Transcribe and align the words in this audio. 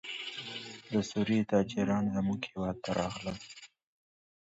د 0.93 0.95
سوریې 1.09 1.41
تاجران 1.51 2.03
زموږ 2.15 2.39
هېواد 2.51 2.75
ته 2.83 2.89
راغلل. 2.99 3.37